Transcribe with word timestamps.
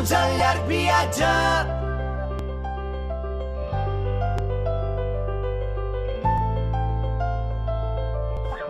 Benvinguts 0.00 0.12
al 0.16 0.38
llarg 0.38 0.62
viatge. 0.66 1.32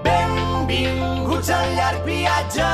Benvinguts 0.02 1.50
al 1.54 1.70
llarg 1.76 2.02
viatge. 2.08 2.72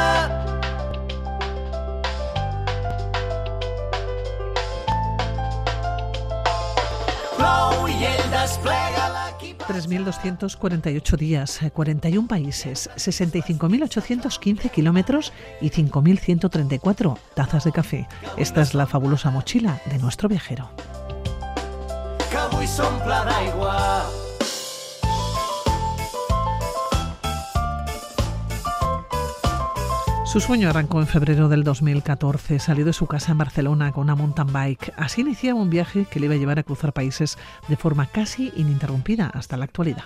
Plou 7.37 7.87
i 7.93 8.01
ell 8.09 8.27
desplega 8.39 9.05
l'equip... 9.05 9.26
3.248 9.67 11.17
días, 11.17 11.61
41 11.73 12.29
países, 12.29 12.91
65.815 12.97 14.71
kilómetros 14.71 15.33
y 15.61 15.71
5.134 15.71 17.19
tazas 17.35 17.65
de 17.65 17.73
café. 17.73 18.09
Esta 18.37 18.63
es 18.63 18.75
la 18.75 18.87
fabulosa 18.87 19.31
mochila 19.31 19.81
de 19.87 19.99
nuestro 19.99 20.29
viajero. 20.29 20.71
Su 30.37 30.43
sueño 30.43 30.69
arrancó 30.69 31.01
en 31.01 31.07
febrero 31.07 31.49
del 31.49 31.65
2014. 31.65 32.59
Salió 32.59 32.85
de 32.85 32.93
su 32.93 33.07
casa 33.07 33.33
en 33.33 33.39
Barcelona 33.39 33.91
con 33.91 34.03
una 34.03 34.15
mountain 34.15 34.53
bike. 34.53 34.93
Así 34.99 35.23
iniciaba 35.23 35.59
un 35.59 35.71
viaje 35.71 36.05
que 36.05 36.21
le 36.21 36.27
iba 36.27 36.35
a 36.35 36.37
llevar 36.37 36.59
a 36.59 36.63
cruzar 36.63 36.93
países 36.93 37.39
de 37.69 37.77
forma 37.79 38.05
casi 38.05 38.53
ininterrumpida 38.55 39.31
hasta 39.33 39.57
la 39.57 39.65
actualidad. 39.65 40.05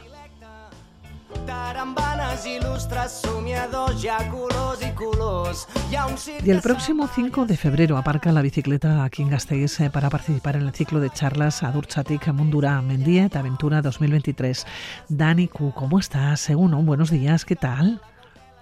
Y 6.45 6.51
el 6.51 6.61
próximo 6.61 7.09
5 7.09 7.47
de 7.47 7.57
febrero 7.57 7.97
aparca 7.97 8.31
la 8.31 8.43
bicicleta 8.43 9.03
aquí 9.03 9.23
en 9.23 9.31
Gasteiz 9.31 9.81
eh, 9.81 9.91
para 9.91 10.11
participar 10.11 10.55
en 10.55 10.63
el 10.63 10.73
ciclo 10.73 11.01
de 11.01 11.11
charlas 11.11 11.65
Adurchatik 11.65 12.29
Mundura 12.29 12.81
Mendiet 12.83 13.35
Aventura 13.35 13.83
2023. 13.83 14.65
Dani 15.09 15.49
Q, 15.49 15.73
¿cómo 15.75 15.99
estás? 15.99 16.39
Según 16.39 16.87
buenos 16.87 17.11
días, 17.11 17.45
¿qué 17.45 17.57
tal? 17.57 18.01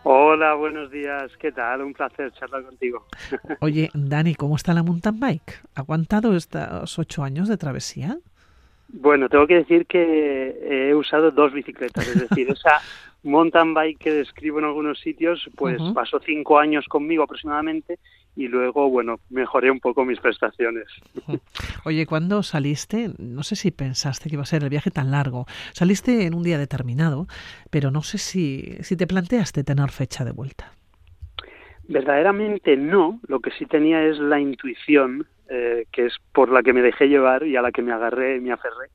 Hola, 0.05 0.55
buenos 0.55 0.91
días. 0.91 1.31
¿Qué 1.39 1.53
tal? 1.53 1.83
Un 1.83 1.93
placer 1.93 2.33
charlar 2.33 2.65
contigo. 2.65 3.07
Oye, 3.61 3.91
Dani, 3.95 4.35
¿cómo 4.35 4.57
está 4.57 4.73
la 4.73 4.83
mountain 4.83 5.19
bike? 5.19 5.61
¿Ha 5.75 5.81
aguantado 5.81 6.35
estos 6.37 6.99
ocho 6.99 7.23
años 7.23 7.49
de 7.49 7.57
travesía? 7.57 8.19
Bueno, 8.89 9.29
tengo 9.29 9.47
que 9.47 9.57
decir 9.57 9.87
que 9.87 10.89
he 10.89 10.95
usado 10.95 11.31
dos 11.31 11.53
bicicletas, 11.53 12.09
es 12.09 12.29
decir, 12.29 12.49
esa 12.51 12.81
mountain 13.23 13.75
bike 13.75 13.99
que 13.99 14.13
describo 14.13 14.59
en 14.59 14.65
algunos 14.65 14.99
sitios, 15.01 15.51
pues 15.57 15.81
pasó 15.95 16.21
cinco 16.21 16.59
años 16.59 16.87
conmigo 16.87 17.25
aproximadamente 17.25 17.99
y 18.37 18.49
luego, 18.49 18.89
bueno, 18.89 19.19
mejoré 19.31 19.71
un 19.71 19.81
poco 19.81 20.05
mis 20.05 20.21
prestaciones. 20.21 20.87
Oye, 21.85 22.07
¿cuándo 22.07 22.43
saliste? 22.43 23.11
No 23.19 23.43
sé 23.43 23.57
si 23.57 23.71
pensaste 23.71 24.29
que 24.29 24.37
iba 24.37 24.43
a 24.43 24.47
ser 24.47 24.63
el 24.63 24.71
viaje 24.71 24.91
tan 24.91 25.11
largo. 25.11 25.47
Saliste 25.73 26.25
en 26.25 26.35
un 26.35 26.45
día 26.45 26.59
determinado, 26.59 27.27
pero 27.71 27.91
no 27.91 28.03
sé 28.03 28.19
si, 28.19 28.77
si 28.81 28.97
te 28.97 29.07
planteaste 29.07 29.65
tener 29.65 29.91
fecha 29.91 30.25
de 30.25 30.33
vuelta. 30.33 30.73
Verdaderamente 31.89 32.77
no, 32.77 33.19
lo 33.27 33.41
que 33.41 33.51
sí 33.53 33.67
tenía 33.67 34.05
es 34.05 34.19
la 34.19 34.39
intuición, 34.39 35.27
eh, 35.49 35.87
que 35.91 36.07
es 36.07 36.15
por 36.33 36.53
la 36.53 36.63
que 36.63 36.75
me 36.75 36.83
dejé 36.83 37.09
llevar 37.09 37.45
y 37.45 37.57
a 37.57 37.63
la 37.63 37.73
que 37.73 37.83
me 37.83 37.93
agarré 37.93 38.37
y 38.37 38.41
me 38.41 38.53
aferré, 38.53 38.91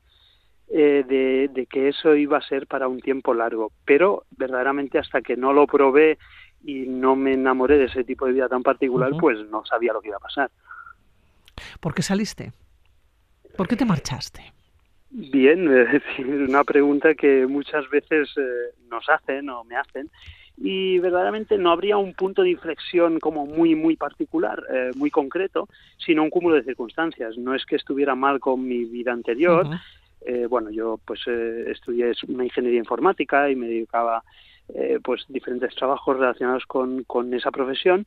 eh, 0.70 1.04
de, 1.06 1.50
de 1.52 1.66
que 1.66 1.88
eso 1.88 2.14
iba 2.14 2.38
a 2.38 2.48
ser 2.48 2.68
para 2.68 2.86
un 2.86 3.00
tiempo 3.00 3.34
largo. 3.34 3.72
Pero 3.84 4.24
verdaderamente 4.38 4.98
hasta 4.98 5.20
que 5.20 5.36
no 5.36 5.52
lo 5.52 5.66
probé 5.66 6.18
y 6.64 6.86
no 6.86 7.14
me 7.16 7.34
enamoré 7.34 7.78
de 7.78 7.84
ese 7.84 8.04
tipo 8.04 8.26
de 8.26 8.32
vida 8.32 8.48
tan 8.48 8.62
particular, 8.62 9.12
pues 9.18 9.38
no 9.50 9.64
sabía 9.64 9.92
lo 9.92 10.00
que 10.00 10.08
iba 10.08 10.16
a 10.16 10.20
pasar. 10.20 10.50
¿Por 11.80 11.94
qué 11.94 12.02
saliste? 12.02 12.52
¿Por 13.56 13.68
qué 13.68 13.76
te 13.76 13.84
marchaste? 13.84 14.52
Bien, 15.10 15.68
es 15.78 15.92
decir, 15.92 16.26
una 16.26 16.64
pregunta 16.64 17.14
que 17.14 17.46
muchas 17.46 17.88
veces 17.90 18.30
eh, 18.36 18.74
nos 18.88 19.08
hacen 19.08 19.48
o 19.50 19.64
me 19.64 19.76
hacen 19.76 20.10
y 20.56 20.98
verdaderamente 21.00 21.58
no 21.58 21.70
habría 21.70 21.96
un 21.96 22.14
punto 22.14 22.42
de 22.42 22.50
inflexión 22.50 23.18
como 23.18 23.44
muy, 23.44 23.74
muy 23.74 23.96
particular, 23.96 24.62
eh, 24.72 24.90
muy 24.94 25.10
concreto, 25.10 25.68
sino 25.98 26.22
un 26.22 26.30
cúmulo 26.30 26.56
de 26.56 26.62
circunstancias. 26.62 27.36
No 27.36 27.54
es 27.54 27.66
que 27.66 27.76
estuviera 27.76 28.14
mal 28.14 28.38
con 28.38 28.66
mi 28.66 28.84
vida 28.84 29.12
anterior, 29.12 29.68
eh, 30.24 30.46
bueno, 30.46 30.70
yo 30.70 30.98
pues 31.04 31.20
eh, 31.26 31.66
estudié 31.70 32.12
una 32.28 32.44
ingeniería 32.44 32.78
informática 32.78 33.50
y 33.50 33.56
me 33.56 33.66
dedicaba 33.66 34.24
eh, 34.68 34.98
pues 35.02 35.24
diferentes 35.28 35.74
trabajos 35.74 36.18
relacionados 36.18 36.64
con, 36.66 37.04
con 37.04 37.32
esa 37.34 37.50
profesión 37.50 38.06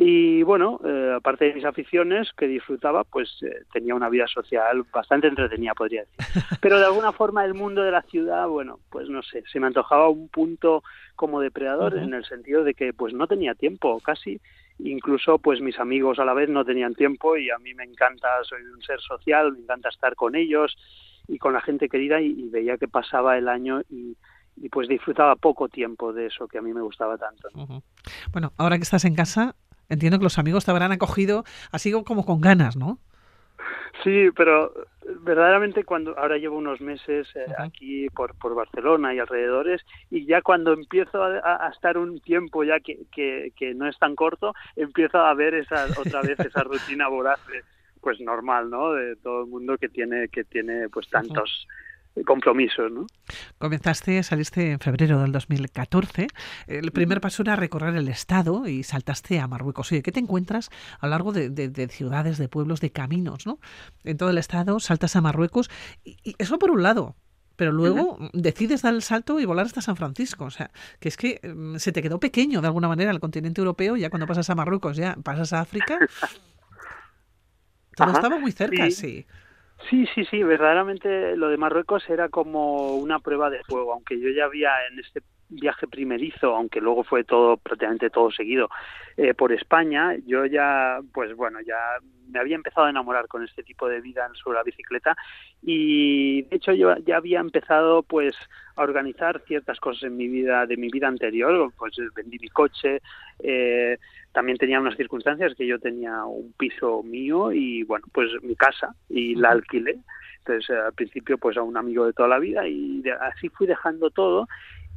y 0.00 0.44
bueno, 0.44 0.80
eh, 0.84 1.14
aparte 1.16 1.46
de 1.46 1.54
mis 1.54 1.64
aficiones 1.64 2.30
que 2.36 2.46
disfrutaba, 2.46 3.02
pues 3.02 3.36
eh, 3.42 3.64
tenía 3.72 3.96
una 3.96 4.08
vida 4.08 4.28
social 4.28 4.84
bastante 4.92 5.26
entretenida, 5.26 5.74
podría 5.74 6.02
decir. 6.04 6.42
Pero 6.60 6.78
de 6.78 6.84
alguna 6.84 7.10
forma 7.10 7.44
el 7.44 7.54
mundo 7.54 7.82
de 7.82 7.90
la 7.90 8.02
ciudad, 8.02 8.46
bueno, 8.46 8.78
pues 8.90 9.08
no 9.08 9.24
sé, 9.24 9.42
se 9.50 9.58
me 9.58 9.66
antojaba 9.66 10.08
un 10.08 10.28
punto 10.28 10.84
como 11.16 11.40
depredador 11.40 11.98
en 11.98 12.14
el 12.14 12.24
sentido 12.24 12.62
de 12.62 12.74
que 12.74 12.92
pues 12.92 13.12
no 13.12 13.26
tenía 13.26 13.56
tiempo 13.56 13.98
casi. 13.98 14.40
Incluso 14.78 15.38
pues 15.40 15.60
mis 15.60 15.80
amigos 15.80 16.20
a 16.20 16.24
la 16.24 16.32
vez 16.32 16.48
no 16.48 16.64
tenían 16.64 16.94
tiempo 16.94 17.36
y 17.36 17.50
a 17.50 17.58
mí 17.58 17.74
me 17.74 17.82
encanta, 17.82 18.28
soy 18.44 18.62
un 18.62 18.80
ser 18.82 19.00
social, 19.00 19.50
me 19.50 19.58
encanta 19.58 19.88
estar 19.88 20.14
con 20.14 20.36
ellos 20.36 20.76
y 21.26 21.38
con 21.38 21.52
la 21.52 21.60
gente 21.60 21.88
querida 21.88 22.20
y, 22.20 22.28
y 22.38 22.48
veía 22.50 22.76
que 22.76 22.86
pasaba 22.86 23.36
el 23.36 23.48
año 23.48 23.80
y, 23.90 24.16
y 24.60 24.68
pues 24.68 24.88
disfrutaba 24.88 25.36
poco 25.36 25.68
tiempo 25.68 26.12
de 26.12 26.26
eso 26.26 26.46
que 26.48 26.58
a 26.58 26.62
mí 26.62 26.72
me 26.72 26.82
gustaba 26.82 27.16
tanto. 27.16 27.48
Bueno, 28.32 28.52
ahora 28.56 28.76
que 28.76 28.82
estás 28.82 29.04
en 29.04 29.14
casa, 29.14 29.54
entiendo 29.88 30.18
que 30.18 30.24
los 30.24 30.38
amigos 30.38 30.64
te 30.64 30.70
habrán 30.70 30.92
acogido 30.92 31.44
así 31.72 31.92
como 32.04 32.24
con 32.24 32.40
ganas, 32.40 32.76
¿no? 32.76 32.98
Sí, 34.04 34.28
pero 34.36 34.72
verdaderamente 35.20 35.84
cuando 35.84 36.16
ahora 36.18 36.36
llevo 36.36 36.56
unos 36.56 36.80
meses 36.80 37.26
eh, 37.34 37.46
aquí 37.58 38.08
por, 38.10 38.36
por 38.38 38.54
Barcelona 38.54 39.14
y 39.14 39.18
alrededores 39.18 39.80
y 40.10 40.26
ya 40.26 40.42
cuando 40.42 40.72
empiezo 40.72 41.22
a, 41.22 41.68
estar 41.72 41.96
un 41.98 42.20
tiempo 42.20 42.62
ya 42.62 42.78
que, 42.80 43.06
que, 43.10 43.52
que 43.56 43.74
no 43.74 43.88
es 43.88 43.98
tan 43.98 44.14
corto, 44.14 44.54
empiezo 44.76 45.18
a 45.18 45.34
ver 45.34 45.54
esa 45.54 45.86
otra 45.98 46.20
vez 46.22 46.38
esa 46.40 46.62
rutina 46.62 47.08
voraz 47.08 47.44
de, 47.48 47.62
pues 48.00 48.20
normal, 48.20 48.70
¿no? 48.70 48.92
De 48.92 49.16
todo 49.16 49.42
el 49.42 49.50
mundo 49.50 49.76
que 49.78 49.88
tiene 49.88 50.28
que 50.28 50.44
tiene 50.44 50.88
pues 50.88 51.08
tantos 51.08 51.66
compromisos, 52.24 52.90
¿no? 52.90 53.06
Comenzaste, 53.58 54.22
saliste 54.22 54.72
en 54.72 54.78
febrero 54.80 55.20
del 55.20 55.32
2014. 55.32 56.26
El 56.66 56.92
primer 56.92 57.20
paso 57.20 57.42
era 57.42 57.56
recorrer 57.56 57.94
el 57.96 58.08
estado 58.08 58.66
y 58.66 58.82
saltaste 58.82 59.40
a 59.40 59.46
Marruecos. 59.48 59.90
Oye, 59.92 60.02
¿qué 60.02 60.12
te 60.12 60.20
encuentras 60.20 60.70
a 61.00 61.06
lo 61.06 61.10
largo 61.10 61.32
de, 61.32 61.50
de- 61.50 61.68
de 61.68 61.88
ciudades, 61.88 62.38
de 62.38 62.48
pueblos, 62.48 62.80
de 62.80 62.90
caminos, 62.92 63.46
¿no? 63.46 63.58
En 64.04 64.16
todo 64.16 64.30
el 64.30 64.38
estado 64.38 64.80
saltas 64.80 65.16
a 65.16 65.20
Marruecos. 65.20 65.70
Y, 66.04 66.16
y 66.22 66.34
eso 66.38 66.58
por 66.58 66.70
un 66.70 66.82
lado. 66.82 67.16
Pero 67.56 67.72
luego 67.72 68.18
decides 68.34 68.82
dar 68.82 68.94
el 68.94 69.02
salto 69.02 69.40
y 69.40 69.44
volar 69.44 69.66
hasta 69.66 69.80
San 69.80 69.96
Francisco. 69.96 70.44
O 70.44 70.50
sea, 70.50 70.70
que 71.00 71.08
es 71.08 71.16
que 71.16 71.40
mm, 71.42 71.78
se 71.78 71.90
te 71.90 72.02
quedó 72.02 72.20
pequeño 72.20 72.60
de 72.60 72.68
alguna 72.68 72.86
manera 72.86 73.10
el 73.10 73.18
continente 73.18 73.60
europeo. 73.60 73.96
Ya 73.96 74.10
cuando 74.10 74.28
pasas 74.28 74.48
a 74.50 74.54
Marruecos, 74.54 74.96
ya 74.96 75.16
pasas 75.24 75.52
a 75.52 75.60
África. 75.60 75.98
Todo 77.96 78.10
Ajá, 78.10 78.18
estaba 78.18 78.38
muy 78.38 78.52
cerca, 78.52 78.84
sí. 78.86 78.92
sí. 78.92 79.26
Sí, 79.88 80.06
sí, 80.14 80.24
sí, 80.24 80.42
verdaderamente 80.42 81.36
lo 81.36 81.48
de 81.48 81.56
Marruecos 81.56 82.08
era 82.10 82.28
como 82.28 82.96
una 82.96 83.20
prueba 83.20 83.48
de 83.48 83.62
fuego, 83.64 83.92
aunque 83.92 84.20
yo 84.20 84.28
ya 84.30 84.44
había 84.44 84.70
en 84.90 84.98
este 84.98 85.22
viaje 85.48 85.86
primerizo, 85.86 86.54
aunque 86.54 86.80
luego 86.80 87.04
fue 87.04 87.24
todo 87.24 87.56
prácticamente 87.56 88.10
todo 88.10 88.30
seguido 88.30 88.68
eh, 89.16 89.34
por 89.34 89.52
España, 89.52 90.14
yo 90.26 90.46
ya, 90.46 91.00
pues 91.12 91.34
bueno, 91.34 91.60
ya 91.60 91.76
me 92.30 92.38
había 92.38 92.56
empezado 92.56 92.86
a 92.86 92.90
enamorar 92.90 93.26
con 93.26 93.42
este 93.42 93.62
tipo 93.62 93.88
de 93.88 94.00
vida 94.00 94.28
sobre 94.42 94.58
la 94.58 94.62
bicicleta 94.62 95.16
y 95.62 96.42
de 96.42 96.56
hecho 96.56 96.72
yo 96.72 96.94
ya 96.98 97.16
había 97.16 97.40
empezado 97.40 98.02
pues 98.02 98.34
a 98.76 98.82
organizar 98.82 99.42
ciertas 99.46 99.80
cosas 99.80 100.04
en 100.04 100.16
mi 100.16 100.28
vida 100.28 100.66
de 100.66 100.76
mi 100.76 100.88
vida 100.88 101.08
anterior, 101.08 101.72
pues 101.76 101.94
vendí 102.14 102.38
mi 102.38 102.48
coche, 102.48 103.00
eh, 103.40 103.98
también 104.32 104.58
tenía 104.58 104.80
unas 104.80 104.96
circunstancias 104.96 105.54
que 105.56 105.66
yo 105.66 105.78
tenía 105.78 106.24
un 106.24 106.52
piso 106.52 107.02
mío 107.02 107.50
y 107.52 107.82
bueno, 107.84 108.06
pues 108.12 108.30
mi 108.42 108.54
casa 108.54 108.94
y 109.08 109.34
la 109.34 109.50
alquilé. 109.50 109.98
Entonces 110.38 110.70
al 110.70 110.92
principio 110.92 111.38
pues 111.38 111.56
a 111.56 111.62
un 111.62 111.76
amigo 111.76 112.06
de 112.06 112.12
toda 112.12 112.28
la 112.28 112.38
vida 112.38 112.66
y 112.68 113.02
así 113.20 113.48
fui 113.48 113.66
dejando 113.66 114.10
todo 114.10 114.46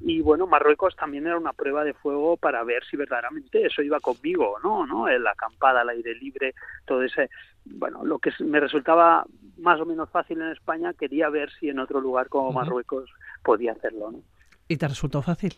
y 0.04 0.22
bueno, 0.22 0.48
Marruecos 0.48 0.96
también 0.96 1.28
era 1.28 1.38
una 1.38 1.54
prueba 1.54 1.84
de 1.84 1.94
fuego 1.94 2.38
para 2.38 2.64
ver 2.64 2.84
si 2.90 2.98
verdaderamente 2.98 3.66
eso 3.66 3.82
iba 3.82 4.00
conmigo 4.00 4.54
o 4.54 4.60
no, 4.60 4.86
¿no? 4.88 5.08
La 5.08 5.32
acampada, 5.32 5.82
al 5.82 5.90
aire 5.90 6.16
libre, 6.16 6.54
todo 6.86 7.04
ese, 7.04 7.30
bueno, 7.66 8.04
lo 8.04 8.18
que 8.20 8.32
me 8.40 8.60
resultaba 8.60 9.26
más 9.58 9.80
o 9.80 9.86
menos 9.86 10.10
fácil 10.10 10.42
en 10.42 10.52
España, 10.52 10.94
quería 10.94 11.30
ver 11.30 11.52
si 11.60 11.70
en 11.70 11.80
otro 11.80 12.02
lugar 12.02 12.30
como. 12.30 12.52
Marruecos 12.52 13.10
podía 13.44 13.74
hacerlo, 13.74 14.12
¿no? 14.12 14.20
¿Y 14.68 14.78
te 14.78 14.88
resultó 14.88 15.22
fácil? 15.22 15.54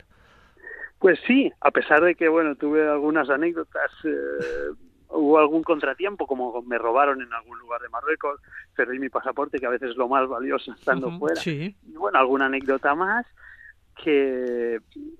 Pues 0.99 1.19
sí, 1.27 1.51
a 1.61 1.71
pesar 1.71 2.01
de 2.01 2.15
que, 2.15 2.27
bueno, 2.29 2.55
tuve 2.55 2.87
algunas 2.87 3.29
anécdotas, 3.29 3.91
eh, 4.05 4.71
hubo 5.09 5.37
algún 5.37 5.61
contratiempo, 5.63 6.25
como 6.25 6.61
me 6.63 6.77
robaron 6.77 7.21
en 7.21 7.31
algún 7.33 7.59
lugar 7.59 7.81
de 7.81 7.89
Marruecos, 7.89 8.39
perdí 8.75 8.99
mi 8.99 9.09
pasaporte, 9.09 9.59
que 9.59 9.65
a 9.65 9.69
veces 9.69 9.91
es 9.91 9.97
lo 9.97 10.07
más 10.07 10.27
valioso 10.27 10.71
estando 10.73 11.11
fuera, 11.19 11.39
Sí. 11.41 11.75
y 11.87 11.93
bueno, 11.93 12.17
alguna 12.19 12.45
anécdota 12.45 12.95
más, 12.95 13.25
que 14.03 14.79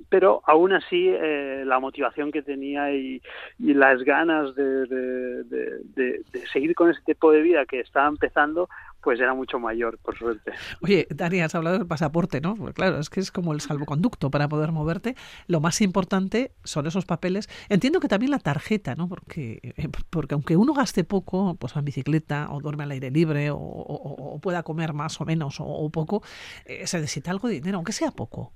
pero 0.09 0.41
aún 0.45 0.73
así 0.73 1.07
eh, 1.09 1.63
la 1.65 1.79
motivación 1.79 2.31
que 2.31 2.43
tenía 2.43 2.91
y, 2.91 3.21
las 3.57 4.03
ganas 4.03 4.53
de, 4.55 4.85
de, 4.85 6.23
seguir 6.51 6.75
con 6.75 6.91
ese 6.91 7.01
tipo 7.01 7.31
de 7.31 7.41
vida 7.41 7.65
que 7.65 7.79
estaba 7.79 8.07
empezando 8.07 8.69
pues 9.03 9.19
era 9.19 9.33
mucho 9.33 9.59
mayor, 9.59 9.99
por 9.99 10.17
suerte. 10.17 10.53
Oye, 10.81 11.07
Dani, 11.09 11.41
has 11.41 11.53
hablado 11.53 11.77
del 11.77 11.87
pasaporte, 11.87 12.39
¿no? 12.39 12.55
Pues 12.55 12.73
claro, 12.73 12.99
es 12.99 13.09
que 13.09 13.19
es 13.19 13.31
como 13.31 13.53
el 13.53 13.59
salvoconducto 13.59 14.31
para 14.31 14.47
poder 14.47 14.71
moverte. 14.71 15.15
Lo 15.47 15.59
más 15.59 15.81
importante 15.81 16.53
son 16.63 16.87
esos 16.87 17.05
papeles. 17.05 17.49
Entiendo 17.67 17.99
que 17.99 18.07
también 18.07 18.31
la 18.31 18.39
tarjeta, 18.39 18.95
¿no? 18.95 19.09
Porque, 19.09 19.59
eh, 19.61 19.89
porque 20.09 20.35
aunque 20.35 20.55
uno 20.55 20.73
gaste 20.73 21.03
poco, 21.03 21.55
pues 21.55 21.75
en 21.75 21.83
bicicleta 21.83 22.47
o 22.49 22.61
duerme 22.61 22.83
al 22.83 22.91
aire 22.91 23.11
libre 23.11 23.49
o, 23.51 24.39
pueda 24.41 24.63
comer 24.63 24.93
más 24.93 25.19
o 25.19 25.25
menos 25.25 25.57
o, 25.59 25.89
poco, 25.89 26.23
eh, 26.65 26.87
se 26.87 26.97
necesita 26.97 27.31
algo 27.31 27.49
de 27.49 27.55
dinero, 27.55 27.77
aunque 27.77 27.91
sea 27.91 28.11
poco. 28.11 28.53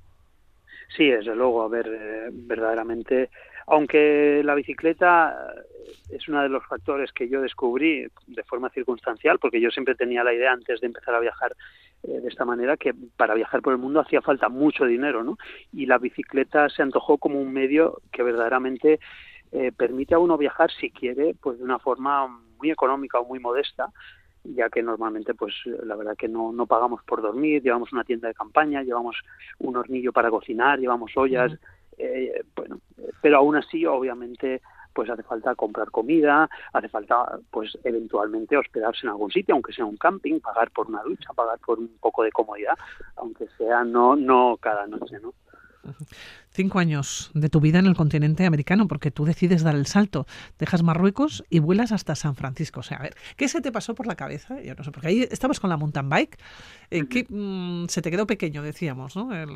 Sí, 0.96 1.10
desde 1.10 1.36
luego, 1.36 1.64
a 1.64 1.68
ver, 1.68 1.88
eh, 1.88 2.30
verdaderamente, 2.32 3.30
aunque 3.68 4.42
la 4.44 4.56
bicicleta 4.56 5.54
eh, 5.56 6.16
es 6.16 6.28
uno 6.28 6.42
de 6.42 6.50
los 6.50 6.66
factores 6.66 7.12
que 7.12 7.28
yo 7.28 7.42
descubrí 7.42 8.08
de 8.28 8.44
forma 8.44 8.70
circunstancial, 8.70 9.40
porque 9.40 9.60
yo 9.60 9.70
siempre 9.70 9.96
tenía 9.96 10.24
la 10.24 10.34
idea 10.34 10.54
antes 10.54 10.80
de 10.80 10.88
empezar 10.88 11.14
a 11.16 11.20
viajar 11.20 11.56
eh, 12.04 12.22
de 12.22 12.28
esta 12.28 12.46
manera 12.46 12.78
que 12.78 12.94
para 13.18 13.34
viajar 13.34 13.62
por 13.62 13.74
el 13.74 13.80
mundo 13.80 14.00
hacía 14.00 14.22
falta 14.22 14.50
mucho 14.50 14.86
dinero, 14.86 15.24
¿no? 15.24 15.38
Y 15.74 15.86
la 15.86 15.98
bicicleta 15.98 16.70
se 16.70 16.84
antojó 16.84 17.18
como 17.18 17.42
un 17.42 17.52
medio 17.52 18.02
que 18.12 18.24
verdaderamente 18.24 19.00
permite 19.78 20.14
a 20.14 20.20
uno 20.20 20.38
viajar 20.38 20.70
si 20.70 20.92
quiere, 20.92 21.34
pues 21.42 21.58
de 21.58 21.64
una 21.64 21.80
forma 21.80 22.28
muy 22.58 22.70
económica 22.70 23.18
o 23.18 23.26
muy 23.26 23.40
modesta, 23.40 23.88
ya 24.56 24.70
que 24.70 24.82
normalmente 24.82 25.34
pues 25.34 25.54
la 25.66 25.96
verdad 25.96 26.16
que 26.18 26.28
no, 26.28 26.52
no 26.52 26.66
pagamos 26.66 27.04
por 27.04 27.22
dormir, 27.22 27.62
llevamos 27.62 27.92
una 27.92 28.04
tienda 28.04 28.28
de 28.28 28.34
campaña, 28.34 28.84
llevamos 28.84 29.18
un 29.60 29.76
hornillo 29.76 30.14
para 30.14 30.30
cocinar, 30.30 30.80
llevamos 30.80 31.12
ollas, 31.16 31.52
eh, 31.98 32.44
bueno, 32.56 32.80
pero 33.22 33.38
aún 33.38 33.56
así 33.56 33.86
obviamente 33.86 34.62
pues 34.94 35.10
hace 35.10 35.24
falta 35.24 35.54
comprar 35.54 35.92
comida, 35.92 36.50
hace 36.74 36.90
falta 36.90 37.40
pues 37.52 37.78
eventualmente 37.84 38.58
hospedarse 38.58 39.06
en 39.06 39.10
algún 39.10 39.32
sitio, 39.32 39.54
aunque 39.54 39.74
sea 39.74 39.86
un 39.86 39.98
camping, 39.98 40.40
pagar 40.40 40.72
por 40.72 40.88
una 40.88 41.04
ducha, 41.04 41.34
pagar 41.36 41.60
por 41.60 41.78
un 41.78 41.98
poco 42.00 42.24
de 42.24 42.32
comodidad, 42.32 42.74
aunque 43.16 43.48
sea 43.58 43.84
no 43.84 44.16
no 44.16 44.58
cada 44.60 44.88
noche, 44.88 45.20
¿no? 45.22 45.34
Cinco 46.52 46.80
años 46.80 47.32
de 47.34 47.50
tu 47.50 47.60
vida 47.60 47.80
en 47.80 47.86
el 47.86 47.96
continente 47.96 48.46
americano, 48.46 48.88
porque 48.88 49.12
tú 49.12 49.26
decides 49.26 49.64
dar 49.64 49.76
el 49.76 49.86
salto, 49.86 50.26
dejas 50.60 50.84
Marruecos 50.84 51.44
y 51.50 51.60
vuelas 51.60 51.92
hasta 51.92 52.16
San 52.16 52.36
Francisco. 52.36 52.80
O 52.80 52.84
sea, 52.84 52.98
a 52.98 53.04
ver, 53.04 53.16
¿qué 53.36 53.48
se 53.48 53.62
te 53.62 53.72
pasó 53.72 53.96
por 53.96 54.08
la 54.08 54.16
cabeza? 54.16 54.62
Yo 54.62 54.76
no 54.76 54.84
sé, 54.84 54.92
porque 54.92 55.08
ahí 55.08 55.28
estabas 55.30 55.60
con 55.60 55.70
la 55.70 55.78
mountain 55.78 56.10
bike, 56.10 56.38
eh, 56.92 57.08
que 57.08 57.26
mm, 57.30 57.88
se 57.88 58.02
te 58.02 58.12
quedó 58.12 58.28
pequeño, 58.28 58.64
decíamos, 58.64 59.16
¿no? 59.16 59.34
El, 59.34 59.50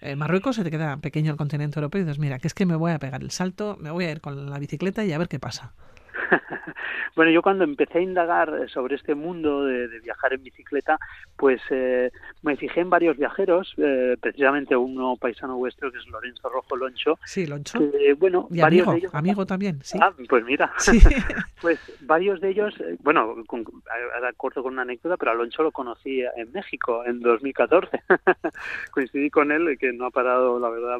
eh, 0.00 0.16
Marruecos 0.16 0.56
se 0.56 0.64
te 0.64 0.70
queda 0.70 0.96
pequeño 0.98 1.30
el 1.30 1.36
continente 1.36 1.78
europeo 1.78 2.02
y 2.02 2.04
dices, 2.04 2.18
mira, 2.18 2.38
que 2.38 2.48
es 2.48 2.54
que 2.54 2.66
me 2.66 2.76
voy 2.76 2.92
a 2.92 2.98
pegar 2.98 3.22
el 3.22 3.30
salto, 3.30 3.76
me 3.80 3.90
voy 3.90 4.04
a 4.04 4.10
ir 4.10 4.20
con 4.20 4.50
la 4.50 4.58
bicicleta 4.58 5.04
y 5.04 5.12
a 5.12 5.18
ver 5.18 5.28
qué 5.28 5.38
pasa. 5.38 5.72
bueno, 7.16 7.30
yo 7.30 7.42
cuando 7.42 7.64
empecé 7.64 7.98
a 7.98 8.02
indagar 8.02 8.68
sobre 8.68 8.96
este 8.96 9.14
mundo 9.14 9.64
de, 9.64 9.88
viajar 10.00 10.32
en 10.32 10.42
bicicleta, 10.42 10.98
pues 11.36 11.60
eh, 11.70 12.10
me 12.42 12.56
fijé 12.56 12.80
en 12.80 12.90
varios 12.90 13.16
viajeros, 13.16 13.74
eh, 13.78 14.16
precisamente 14.20 14.76
uno 14.76 15.16
paisano 15.16 15.56
vuestro 15.56 15.90
que 15.90 15.98
es 15.98 16.06
Lorenzo 16.08 16.48
Rojo 16.48 16.76
Loncho. 16.76 17.18
Sí, 17.24 17.46
Loncho. 17.46 17.78
bueno, 18.18 18.48
y 18.50 18.60
varios 18.60 18.82
amigo, 18.82 18.92
de 18.92 18.98
ellos, 18.98 19.14
amigo 19.14 19.46
también, 19.46 19.80
sí. 19.82 19.98
Ah, 20.00 20.12
pues 20.28 20.44
mira, 20.44 20.72
pues 21.60 21.78
varios 22.00 22.40
de 22.40 22.50
ellos, 22.50 22.74
eh, 22.80 22.96
bueno, 23.02 23.36
con, 23.46 23.64
ahora 24.14 24.32
corto 24.36 24.62
con 24.62 24.74
una 24.74 24.82
anécdota, 24.82 25.16
pero 25.16 25.32
a 25.32 25.34
Loncho 25.34 25.62
lo 25.62 25.72
conocí 25.72 26.22
en 26.36 26.52
México 26.52 27.04
en 27.04 27.20
2014. 27.20 28.02
Coincidí 28.90 29.30
con 29.30 29.52
él, 29.52 29.76
que 29.78 29.92
no 29.92 30.06
ha 30.06 30.10
parado, 30.10 30.58
la 30.58 30.70
verdad, 30.70 30.98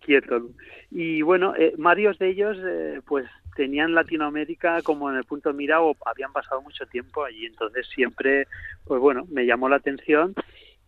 quieto. 0.00 0.48
Y 0.90 1.22
bueno, 1.22 1.54
varios 1.78 2.18
de 2.18 2.28
ellos, 2.28 2.58
pues 3.06 3.26
tenían 3.54 3.94
Latinoamérica 3.94 4.82
como 4.82 5.10
en 5.10 5.16
el 5.16 5.24
punto 5.24 5.50
de 5.50 5.54
mira 5.54 5.80
o 5.80 5.96
habían 6.06 6.32
pasado 6.32 6.62
mucho 6.62 6.86
tiempo 6.86 7.24
allí, 7.24 7.46
entonces 7.46 7.86
siempre, 7.94 8.46
pues 8.84 9.00
bueno, 9.00 9.24
me 9.30 9.46
llamó 9.46 9.68
la 9.68 9.76
atención. 9.76 10.34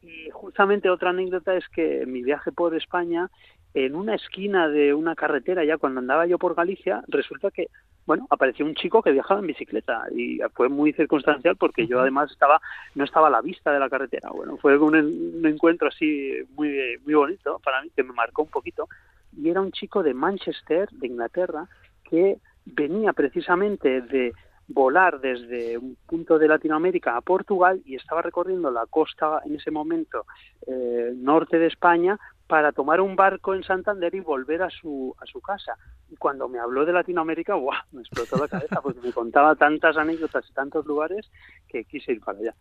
Y 0.03 0.31
justamente 0.31 0.89
otra 0.89 1.11
anécdota 1.11 1.57
es 1.57 1.69
que 1.69 2.03
en 2.03 2.13
mi 2.13 2.23
viaje 2.23 2.53
por 2.53 2.75
España, 2.77 3.29
en 3.75 3.95
una 3.95 4.15
esquina 4.15 4.69
de 4.69 4.95
una 4.95 5.15
carretera, 5.15 5.65
ya 5.65 5.79
cuando 5.79 6.01
andaba 6.01 6.27
yo 6.27 6.39
por 6.39 6.55
Galicia, 6.55 7.03
resulta 7.09 7.51
que, 7.51 7.69
bueno, 8.07 8.27
apareció 8.31 8.65
un 8.65 8.75
chico 8.75 9.03
que 9.03 9.11
viajaba 9.11 9.41
en 9.41 9.49
bicicleta 9.49 10.05
y 10.15 10.39
fue 10.55 10.69
muy 10.69 10.93
circunstancial 10.93 11.57
porque 11.57 11.87
yo 11.87 12.01
además 12.01 12.31
estaba, 12.31 12.61
no 12.95 13.05
estaba 13.05 13.27
a 13.27 13.31
la 13.31 13.43
vista 13.43 13.73
de 13.73 13.81
la 13.81 13.91
carretera. 13.91 14.31
Bueno, 14.31 14.57
fue 14.59 14.79
un, 14.79 14.95
un 14.95 15.47
encuentro 15.47 15.89
así 15.89 16.33
muy, 16.55 16.99
muy 17.05 17.15
bonito 17.15 17.61
para 17.65 17.83
mí, 17.83 17.91
que 17.95 18.03
me 18.03 18.13
marcó 18.13 18.43
un 18.43 18.51
poquito. 18.51 18.89
Y 19.37 19.51
era 19.51 19.61
un 19.61 19.73
chico 19.73 20.03
de 20.03 20.15
Manchester, 20.15 20.89
de 20.91 21.07
Inglaterra, 21.09 21.69
que 22.09 22.39
venía 22.67 23.13
precisamente 23.13 24.03
de 24.03 24.33
volar 24.69 25.21
desde 25.21 25.79
un 25.79 25.97
punto 26.07 26.39
de 26.39 26.49
Latinoamérica 26.49 27.17
a 27.17 27.21
Portugal 27.21 27.81
y 27.85 27.95
estaba 27.95 28.23
recorriendo 28.23 28.71
la 28.71 28.87
costa 28.87 29.41
en 29.45 29.55
ese 29.55 29.71
momento 29.71 30.27
eh, 30.67 31.13
norte 31.15 31.59
de 31.59 31.69
España 31.69 32.19
para 32.47 32.73
tomar 32.73 33.01
un 33.01 33.17
barco 33.17 33.55
en 33.55 33.65
Santander 33.65 34.15
y 34.15 34.21
volver 34.21 34.63
a 34.63 34.71
su, 34.71 35.15
a 35.21 35.27
su 35.27 35.41
casa. 35.41 35.73
Y 36.09 36.17
cuando 36.17 36.49
me 36.49 36.61
habló 36.61 36.85
de 36.85 36.93
Latinoamérica, 36.93 37.55
¡guau! 37.55 37.77
me 37.91 38.03
explotó 38.03 38.37
la 38.37 38.47
cabeza 38.47 38.81
porque 38.81 39.01
me 39.01 39.13
contaba 39.13 39.57
tantas 39.57 39.97
anécdotas 39.97 40.45
y 40.49 40.53
tantos 40.53 40.87
lugares 40.87 41.29
que 41.69 41.85
quise 41.85 42.13
ir 42.13 42.21
para 42.21 42.39
allá. 42.39 42.55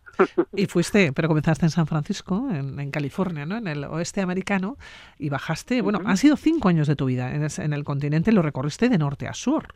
Y 0.52 0.66
fuiste, 0.66 1.12
pero 1.12 1.28
comenzaste 1.28 1.66
en 1.66 1.70
San 1.70 1.86
Francisco, 1.86 2.48
en, 2.50 2.90
California, 2.90 3.46
¿no? 3.46 3.56
en 3.56 3.68
el 3.68 3.84
oeste 3.84 4.20
americano, 4.20 4.76
y 5.18 5.28
bajaste, 5.28 5.82
bueno, 5.82 6.00
han 6.04 6.16
sido 6.16 6.36
cinco 6.36 6.68
años 6.68 6.88
de 6.88 6.96
tu 6.96 7.06
vida 7.06 7.32
en, 7.32 7.46
en 7.58 7.72
el 7.72 7.84
continente, 7.84 8.32
lo 8.32 8.42
recorriste 8.42 8.88
de 8.88 8.98
norte 8.98 9.28
a 9.28 9.34
sur. 9.34 9.74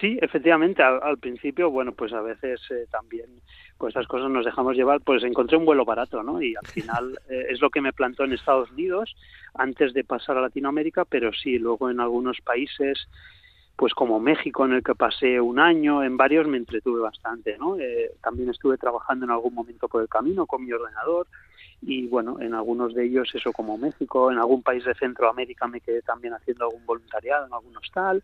Sí, 0.00 0.18
efectivamente, 0.22 0.82
al, 0.82 1.18
principio, 1.18 1.70
bueno, 1.70 1.92
pues 1.92 2.12
a 2.14 2.22
veces 2.22 2.60
eh, 2.70 2.86
también, 2.90 3.26
pues 3.76 3.90
estas 3.90 4.08
cosas 4.08 4.30
nos 4.30 4.46
dejamos 4.46 4.76
llevar, 4.76 5.02
pues 5.02 5.22
encontré 5.22 5.58
un 5.58 5.66
vuelo 5.66 5.84
barato, 5.84 6.22
¿no? 6.22 6.40
Y 6.40 6.56
al 6.56 6.66
final 6.66 7.18
eh, 7.28 7.46
es 7.50 7.60
lo 7.60 7.68
que 7.68 7.82
me 7.82 7.92
plantó 7.92 8.24
en 8.24 8.32
Estados 8.32 8.70
Unidos 8.70 9.14
antes 9.54 9.92
de 9.92 10.02
pasar 10.02 10.38
a 10.38 10.40
Latinoamérica, 10.40 11.04
pero 11.04 11.32
sí, 11.34 11.58
luego 11.58 11.90
en 11.90 12.00
algunos 12.00 12.40
países, 12.40 13.08
pues 13.76 13.92
como 13.92 14.20
México, 14.20 14.64
en 14.64 14.72
el 14.72 14.82
que 14.82 14.94
pasé 14.94 15.38
un 15.38 15.58
año, 15.58 16.02
en 16.02 16.16
varios 16.16 16.48
me 16.48 16.56
entretuve 16.56 17.02
bastante, 17.02 17.58
¿no? 17.58 17.78
Eh, 17.78 18.12
también 18.22 18.48
estuve 18.48 18.78
trabajando 18.78 19.26
en 19.26 19.32
algún 19.32 19.52
momento 19.52 19.86
por 19.88 20.00
el 20.00 20.08
camino 20.08 20.46
con 20.46 20.64
mi 20.64 20.72
ordenador 20.72 21.26
y 21.82 22.06
bueno, 22.06 22.40
en 22.40 22.54
algunos 22.54 22.94
de 22.94 23.04
ellos, 23.04 23.28
eso 23.34 23.52
como 23.52 23.76
México, 23.76 24.32
en 24.32 24.38
algún 24.38 24.62
país 24.62 24.82
de 24.86 24.94
Centroamérica 24.94 25.68
me 25.68 25.82
quedé 25.82 26.00
también 26.00 26.32
haciendo 26.32 26.64
algún 26.64 26.86
voluntariado 26.86 27.46
en 27.46 27.52
algún 27.52 27.76
hostal 27.76 28.22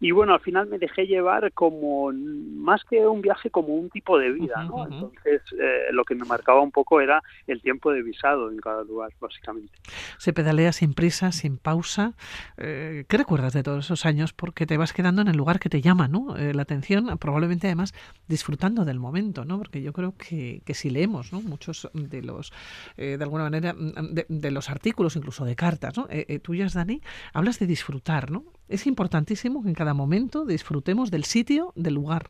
y 0.00 0.12
bueno, 0.12 0.34
al 0.34 0.40
final 0.40 0.68
me 0.68 0.78
dejé 0.78 1.06
llevar 1.06 1.52
como, 1.52 2.12
más 2.12 2.84
que 2.84 3.04
un 3.04 3.20
viaje, 3.20 3.50
como 3.50 3.74
un 3.74 3.90
tipo 3.90 4.16
de 4.16 4.30
vida, 4.30 4.62
¿no? 4.64 4.84
Entonces, 4.84 5.42
eh, 5.58 5.92
lo 5.92 6.04
que 6.04 6.14
me 6.14 6.24
marcaba 6.24 6.60
un 6.60 6.70
poco 6.70 7.00
era 7.00 7.20
el 7.48 7.60
tiempo 7.60 7.90
de 7.90 8.02
visado 8.02 8.50
en 8.50 8.58
cada 8.58 8.84
lugar, 8.84 9.10
básicamente. 9.20 9.72
Se 10.18 10.32
pedalea 10.32 10.72
sin 10.72 10.94
prisa, 10.94 11.32
sin 11.32 11.58
pausa. 11.58 12.12
Eh, 12.58 13.06
¿Qué 13.08 13.16
recuerdas 13.16 13.54
de 13.54 13.64
todos 13.64 13.86
esos 13.86 14.06
años? 14.06 14.32
Porque 14.32 14.66
te 14.66 14.76
vas 14.76 14.92
quedando 14.92 15.22
en 15.22 15.28
el 15.28 15.36
lugar 15.36 15.58
que 15.58 15.68
te 15.68 15.80
llama, 15.80 16.06
¿no? 16.06 16.36
Eh, 16.36 16.54
la 16.54 16.62
atención, 16.62 17.18
probablemente 17.18 17.66
además 17.66 17.92
disfrutando 18.28 18.84
del 18.84 19.00
momento, 19.00 19.44
¿no? 19.44 19.58
Porque 19.58 19.82
yo 19.82 19.92
creo 19.92 20.14
que, 20.16 20.62
que 20.64 20.74
si 20.74 20.90
leemos, 20.90 21.32
¿no? 21.32 21.40
Muchos 21.40 21.90
de 21.92 22.22
los, 22.22 22.52
de 22.96 23.18
alguna 23.20 23.44
manera, 23.44 23.74
de, 23.74 24.26
de, 24.28 24.50
los 24.50 24.70
artículos, 24.70 25.16
incluso 25.16 25.44
de 25.44 25.56
cartas, 25.56 25.96
¿no? 25.96 26.06
tuyas, 26.42 26.74
Dani, 26.74 27.00
hablas 27.32 27.58
de 27.58 27.66
disfrutar, 27.66 28.30
¿no? 28.30 28.44
Es 28.68 28.86
importantísimo 28.86 29.62
que 29.62 29.68
en 29.68 29.74
cada 29.74 29.94
momento 29.94 30.44
disfrutemos 30.44 31.10
del 31.10 31.24
sitio, 31.24 31.72
del 31.74 31.94
lugar. 31.94 32.28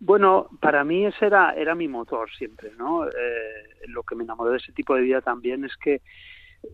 Bueno, 0.00 0.48
para 0.60 0.84
mí 0.84 1.06
ese 1.06 1.26
era, 1.26 1.54
era 1.54 1.74
mi 1.74 1.88
motor 1.88 2.28
siempre, 2.36 2.72
¿no? 2.76 3.06
Eh, 3.06 3.12
lo 3.86 4.02
que 4.02 4.14
me 4.16 4.24
enamoró 4.24 4.50
de 4.50 4.58
ese 4.58 4.72
tipo 4.72 4.94
de 4.94 5.02
vida 5.02 5.20
también 5.20 5.64
es 5.64 5.76
que, 5.76 6.02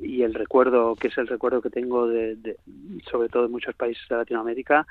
y 0.00 0.22
el 0.22 0.34
recuerdo, 0.34 0.96
que 0.96 1.08
es 1.08 1.18
el 1.18 1.28
recuerdo 1.28 1.60
que 1.60 1.70
tengo 1.70 2.08
de, 2.08 2.56
sobre 3.10 3.28
todo 3.28 3.42
de 3.42 3.50
muchos 3.50 3.74
países 3.74 4.02
de 4.08 4.16
Latinoamérica, 4.16 4.86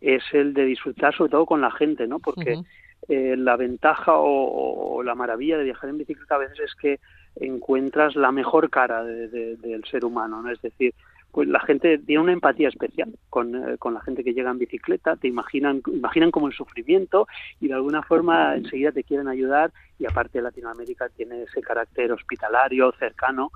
es 0.00 0.22
el 0.32 0.54
de 0.54 0.64
disfrutar 0.64 1.14
sobre 1.14 1.30
todo 1.30 1.44
con 1.44 1.60
la 1.60 1.70
gente, 1.70 2.06
¿no? 2.06 2.18
Porque 2.18 2.60
eh, 3.08 3.36
la 3.36 3.56
ventaja 3.56 4.12
o, 4.16 5.02
la 5.02 5.14
maravilla 5.14 5.58
de 5.58 5.64
viajar 5.64 5.90
en 5.90 5.98
bicicleta 5.98 6.36
a 6.36 6.38
veces 6.38 6.60
es 6.60 6.74
que 6.74 7.00
encuentras 7.36 8.14
la 8.14 8.30
mejor 8.30 8.70
cara 8.70 9.02
del 9.04 9.84
ser 9.90 10.04
humano, 10.04 10.42
¿no? 10.42 10.50
Es 10.50 10.60
decir, 10.62 10.94
pues 11.32 11.48
la 11.48 11.60
gente 11.60 11.98
tiene 11.98 12.22
una 12.22 12.32
empatía 12.32 12.68
especial 12.68 13.10
con, 13.30 13.56
eh, 13.56 13.78
con, 13.78 13.94
la 13.94 14.02
gente 14.02 14.22
que 14.22 14.34
llega 14.34 14.50
en 14.50 14.58
bicicleta, 14.58 15.16
te 15.16 15.28
imaginan, 15.28 15.82
imaginan 15.86 16.30
como 16.30 16.46
el 16.46 16.52
sufrimiento 16.52 17.26
y 17.58 17.68
de 17.68 17.74
alguna 17.74 18.02
forma 18.02 18.54
enseguida 18.54 18.92
te 18.92 19.02
quieren 19.02 19.28
ayudar 19.28 19.72
y 19.98 20.04
aparte 20.04 20.42
Latinoamérica 20.42 21.08
tiene 21.08 21.44
ese 21.44 21.62
carácter 21.62 22.12
hospitalario, 22.12 22.92
cercano, 22.98 23.50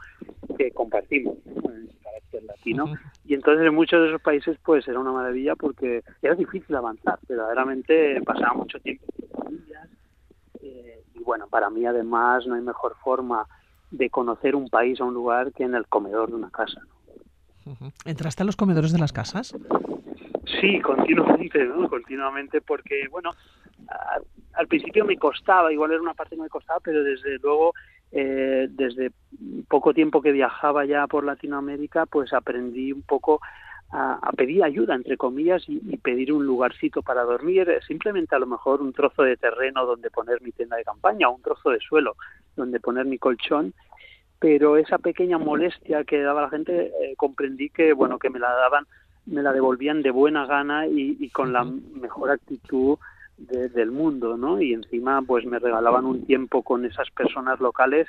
que 0.57 0.71
compartimos, 0.71 1.37
ese 1.47 1.99
carácter 2.03 2.45
latino. 2.45 2.95
Y 3.27 3.35
entonces 3.35 3.67
en 3.67 3.75
muchos 3.75 4.01
de 4.01 4.09
esos 4.09 4.23
países 4.23 4.57
pues 4.65 4.89
era 4.89 4.99
una 4.99 5.13
maravilla 5.13 5.55
porque 5.55 6.03
era 6.23 6.35
difícil 6.35 6.75
avanzar, 6.75 7.19
verdaderamente 7.29 8.23
pasaba 8.23 8.55
mucho 8.55 8.81
tiempo 8.81 9.05
con 9.19 9.45
familias. 9.45 9.89
Eh, 10.63 11.03
y 11.15 11.23
bueno, 11.23 11.47
para 11.49 11.69
mí 11.69 11.85
además 11.85 12.47
no 12.47 12.55
hay 12.55 12.63
mejor 12.63 12.97
forma 13.05 13.47
de 13.91 14.09
conocer 14.09 14.57
un 14.57 14.71
país 14.71 14.99
o 15.01 15.07
un 15.07 15.15
lugar 15.15 15.53
que 15.53 15.65
en 15.65 15.75
el 15.75 15.87
comedor 15.87 16.31
de 16.31 16.37
una 16.37 16.51
casa. 16.51 16.81
¿Entraste 18.05 18.43
a 18.43 18.47
los 18.47 18.57
comedores 18.57 18.93
de 18.93 18.99
las 18.99 19.13
casas? 19.13 19.55
Sí, 20.61 20.81
continuamente, 20.81 21.65
¿no? 21.65 21.89
Continuamente 21.89 22.61
porque, 22.61 23.09
bueno, 23.11 23.31
al 24.55 24.67
principio 24.69 25.05
me 25.05 25.17
costaba, 25.17 25.73
igual 25.73 25.93
era 25.93 26.01
una 26.01 26.15
parte 26.15 26.37
que 26.37 26.43
me 26.43 26.49
costaba, 26.49 26.81
pero 26.81 27.03
desde 27.03 27.39
luego, 27.39 27.75
eh, 28.13 28.69
desde 28.71 29.11
poco 29.69 29.93
tiempo 29.93 30.23
que 30.23 30.33
viajaba 30.33 30.85
ya 30.85 31.07
por 31.07 31.25
Latinoamérica, 31.25 32.07
pues 32.07 32.33
aprendí 32.33 32.93
un 32.93 33.03
poco 33.03 33.41
a, 33.93 34.33
pedir 34.37 34.65
ayuda, 34.65 34.95
entre 34.95 35.17
comillas, 35.17 35.63
y, 35.69 35.97
pedir 35.99 36.33
un 36.33 36.45
lugarcito 36.45 37.03
para 37.03 37.23
dormir, 37.23 37.69
simplemente 37.87 38.35
a 38.35 38.39
lo 38.39 38.47
mejor 38.47 38.83
un 38.83 38.93
trozo 38.93 39.23
de 39.23 39.37
terreno 39.37 39.87
donde 39.87 40.11
poner 40.11 40.41
mi 40.43 40.53
tienda 40.53 40.77
de 40.77 40.85
campaña, 40.85 41.29
o 41.29 41.35
un 41.35 41.43
trozo 41.43 41.71
de 41.71 41.81
suelo 41.81 42.17
donde 42.57 42.81
poner 42.81 43.07
mi 43.07 43.19
colchón, 43.19 43.75
pero 44.39 44.77
esa 44.77 44.99
pequeña 44.99 45.39
molestia 45.39 46.05
que 46.05 46.21
daba 46.21 46.43
la 46.43 46.51
gente, 46.51 46.87
eh, 46.87 47.15
comprendí 47.17 47.71
que, 47.71 47.93
bueno, 47.93 48.19
que 48.19 48.31
me 48.31 48.39
la 48.39 48.51
daban, 48.51 48.87
me 49.27 49.43
la 49.43 49.53
devolvían 49.53 50.03
de 50.03 50.11
buena 50.11 50.47
gana 50.47 50.87
y 50.87 51.29
con 51.31 51.53
la 51.53 51.65
mejor 51.65 52.31
actitud 52.31 52.99
del 53.37 53.91
mundo, 53.91 54.37
¿no? 54.37 54.61
Y 54.61 54.73
encima, 54.73 55.21
pues 55.23 55.45
me 55.45 55.59
regalaban 55.59 56.07
un 56.07 56.25
tiempo 56.25 56.63
con 56.63 56.85
esas 56.87 57.11
personas 57.11 57.61
locales 57.61 58.09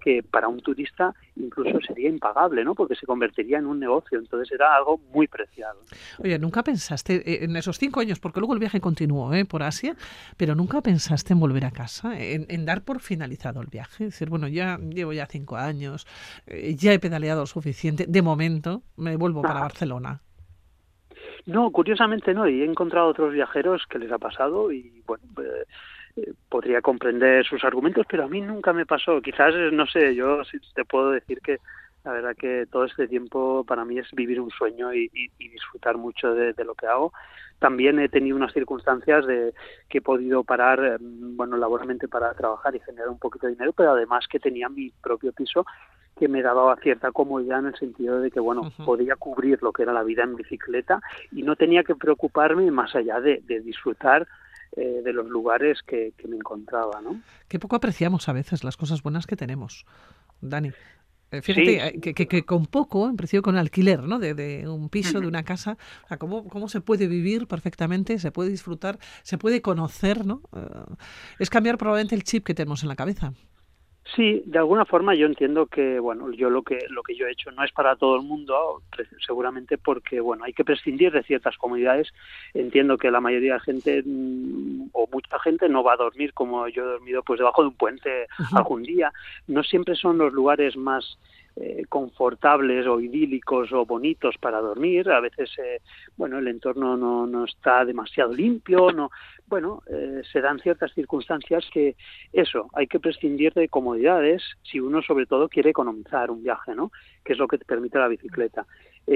que 0.00 0.22
para 0.22 0.48
un 0.48 0.60
turista 0.60 1.14
incluso 1.36 1.80
sería 1.80 2.08
impagable, 2.08 2.64
¿no? 2.64 2.74
Porque 2.74 2.94
se 2.96 3.06
convertiría 3.06 3.58
en 3.58 3.66
un 3.66 3.78
negocio, 3.78 4.18
entonces 4.18 4.52
era 4.52 4.76
algo 4.76 5.00
muy 5.12 5.28
preciado. 5.28 5.78
Oye, 6.22 6.38
¿nunca 6.38 6.62
pensaste 6.62 7.14
eh, 7.14 7.44
en 7.44 7.56
esos 7.56 7.78
cinco 7.78 8.00
años, 8.00 8.18
porque 8.18 8.40
luego 8.40 8.52
el 8.52 8.60
viaje 8.60 8.80
continuó 8.80 9.32
¿eh? 9.32 9.44
por 9.44 9.62
Asia, 9.62 9.96
pero 10.36 10.54
nunca 10.54 10.80
pensaste 10.82 11.32
en 11.32 11.40
volver 11.40 11.64
a 11.64 11.70
casa, 11.70 12.18
en, 12.18 12.66
dar 12.66 12.82
por 12.82 13.00
finalizado 13.00 13.60
el 13.60 13.68
viaje? 13.68 14.04
Es 14.04 14.12
decir, 14.12 14.28
bueno, 14.28 14.48
ya 14.48 14.78
llevo 14.78 15.12
ya 15.12 15.26
cinco 15.26 15.56
años, 15.56 16.06
eh, 16.46 16.74
ya 16.74 16.92
he 16.92 16.98
pedaleado 16.98 17.42
lo 17.42 17.46
suficiente, 17.46 18.06
de 18.06 18.22
momento 18.22 18.82
me 18.96 19.16
vuelvo 19.16 19.42
para 19.42 19.60
Barcelona. 19.60 20.20
No, 21.46 21.70
curiosamente 21.70 22.32
no, 22.32 22.48
y 22.48 22.62
he 22.62 22.64
encontrado 22.64 23.08
otros 23.08 23.32
viajeros 23.32 23.86
que 23.88 23.98
les 23.98 24.10
ha 24.10 24.18
pasado 24.18 24.72
y 24.72 25.02
bueno, 25.06 25.24
eh, 25.42 25.64
eh, 26.16 26.32
podría 26.48 26.80
comprender 26.80 27.44
sus 27.44 27.64
argumentos, 27.64 28.06
pero 28.08 28.24
a 28.24 28.28
mí 28.28 28.40
nunca 28.40 28.72
me 28.72 28.86
pasó. 28.86 29.20
Quizás, 29.20 29.54
no 29.72 29.86
sé, 29.86 30.14
yo 30.14 30.42
te 30.74 30.84
puedo 30.84 31.10
decir 31.10 31.40
que 31.40 31.58
la 32.04 32.12
verdad 32.12 32.36
que 32.36 32.66
todo 32.70 32.84
este 32.84 33.08
tiempo 33.08 33.64
para 33.64 33.84
mí 33.84 33.98
es 33.98 34.06
vivir 34.12 34.40
un 34.40 34.50
sueño 34.50 34.92
y, 34.92 35.10
disfrutar 35.38 35.96
mucho 35.96 36.34
de, 36.34 36.64
lo 36.64 36.74
que 36.74 36.86
hago. 36.86 37.12
También 37.58 37.98
he 37.98 38.08
tenido 38.08 38.36
unas 38.36 38.52
circunstancias 38.52 39.26
de 39.26 39.54
que 39.88 39.98
he 39.98 40.02
podido 40.02 40.44
parar, 40.44 41.00
mm, 41.00 41.36
bueno, 41.36 41.56
laboralmente 41.56 42.08
para 42.08 42.34
trabajar 42.34 42.74
y 42.74 42.80
generar 42.80 43.08
un 43.08 43.18
poquito 43.18 43.46
de 43.46 43.54
dinero, 43.54 43.72
pero 43.72 43.92
además 43.92 44.26
que 44.28 44.38
tenía 44.38 44.68
mi 44.68 44.90
propio 45.02 45.32
piso 45.32 45.64
que 46.16 46.28
me 46.28 46.42
daba 46.42 46.76
cierta 46.76 47.10
comodidad 47.10 47.60
en 47.60 47.66
el 47.66 47.76
sentido 47.76 48.20
de 48.20 48.30
que, 48.30 48.40
bueno, 48.40 48.70
podía 48.84 49.16
cubrir 49.16 49.62
lo 49.62 49.72
que 49.72 49.82
era 49.82 49.92
la 49.92 50.02
vida 50.02 50.22
en 50.22 50.36
bicicleta 50.36 51.00
y 51.32 51.42
no 51.42 51.56
tenía 51.56 51.82
que 51.82 51.96
preocuparme 51.96 52.70
más 52.70 52.94
allá 52.94 53.20
de, 53.20 53.42
disfrutar 53.64 54.28
eh, 54.76 55.00
de 55.02 55.12
los 55.12 55.28
lugares 55.28 55.80
que, 55.86 56.12
me 56.28 56.36
encontraba, 56.36 57.00
¿no? 57.00 57.20
Qué 57.48 57.58
poco 57.58 57.76
apreciamos 57.76 58.28
a 58.28 58.32
veces 58.32 58.62
las 58.62 58.76
cosas 58.76 59.02
buenas 59.02 59.26
que 59.26 59.36
tenemos, 59.36 59.86
Dani. 60.40 60.70
Eh, 61.34 61.42
fíjate 61.42 61.88
eh, 61.88 62.00
que, 62.00 62.14
que, 62.14 62.44
con 62.44 62.66
poco, 62.66 63.08
en 63.08 63.16
principio 63.16 63.42
con 63.42 63.56
alquiler, 63.56 64.02
¿no? 64.02 64.18
De, 64.18 64.66
un 64.68 64.88
piso, 64.88 65.20
de 65.20 65.26
una 65.26 65.42
casa, 65.42 65.76
o 66.04 66.08
sea, 66.08 66.16
cómo, 66.18 66.48
cómo 66.48 66.68
se 66.68 66.80
puede 66.80 67.06
vivir 67.08 67.46
perfectamente, 67.46 68.18
se 68.18 68.30
puede 68.30 68.50
disfrutar, 68.50 68.98
se 69.22 69.38
puede 69.38 69.62
conocer, 69.62 70.26
¿no? 70.26 70.42
es 71.38 71.50
cambiar 71.50 71.78
probablemente 71.78 72.14
el 72.14 72.22
chip 72.22 72.44
que 72.44 72.54
tenemos 72.54 72.82
en 72.82 72.88
la 72.88 72.96
cabeza. 72.96 73.32
Sí, 74.12 74.42
de 74.44 74.58
alguna 74.58 74.84
forma 74.84 75.14
yo 75.14 75.26
entiendo 75.26 75.66
que 75.66 75.98
bueno, 75.98 76.30
yo 76.32 76.50
lo 76.50 76.62
que 76.62 76.78
lo 76.90 77.02
que 77.02 77.16
yo 77.16 77.26
he 77.26 77.32
hecho 77.32 77.50
no 77.52 77.64
es 77.64 77.72
para 77.72 77.96
todo 77.96 78.16
el 78.16 78.22
mundo, 78.22 78.82
seguramente 79.24 79.78
porque 79.78 80.20
bueno, 80.20 80.44
hay 80.44 80.52
que 80.52 80.64
prescindir 80.64 81.10
de 81.10 81.22
ciertas 81.22 81.56
comunidades. 81.56 82.12
Entiendo 82.52 82.98
que 82.98 83.10
la 83.10 83.20
mayoría 83.20 83.54
de 83.54 83.60
gente 83.60 84.02
mm, 84.04 84.90
o 84.92 85.08
mucha 85.10 85.38
gente 85.38 85.70
no 85.70 85.82
va 85.82 85.94
a 85.94 85.96
dormir 85.96 86.34
como 86.34 86.68
yo 86.68 86.82
he 86.82 86.92
dormido 86.92 87.22
pues 87.22 87.38
debajo 87.38 87.62
de 87.62 87.68
un 87.68 87.76
puente 87.76 88.26
algún 88.52 88.82
día. 88.82 89.10
No 89.46 89.62
siempre 89.62 89.94
son 89.94 90.18
los 90.18 90.32
lugares 90.34 90.76
más 90.76 91.18
eh, 91.56 91.84
confortables 91.88 92.84
o 92.88 92.98
idílicos 92.98 93.72
o 93.72 93.86
bonitos 93.86 94.36
para 94.38 94.60
dormir. 94.60 95.08
A 95.08 95.20
veces, 95.20 95.50
eh, 95.58 95.80
bueno, 96.16 96.38
el 96.38 96.48
entorno 96.48 96.96
no, 96.96 97.28
no 97.28 97.44
está 97.44 97.84
demasiado 97.84 98.32
limpio, 98.32 98.90
no, 98.90 99.12
bueno, 99.46 99.82
eh, 99.86 100.22
se 100.32 100.40
dan 100.40 100.58
ciertas 100.58 100.92
circunstancias 100.94 101.64
que 101.72 101.94
eso, 102.32 102.68
hay 102.72 102.88
que 102.88 102.98
prescindir 102.98 103.52
de 103.52 103.68
comodidades 103.68 104.42
si 104.64 104.80
uno 104.80 105.00
sobre 105.00 105.26
todo 105.26 105.48
quiere 105.48 105.70
economizar 105.70 106.28
un 106.32 106.42
viaje, 106.42 106.74
¿no? 106.74 106.90
Que 107.24 107.34
es 107.34 107.38
lo 107.38 107.46
que 107.46 107.58
te 107.58 107.64
permite 107.64 108.00
la 108.00 108.08
bicicleta. 108.08 108.66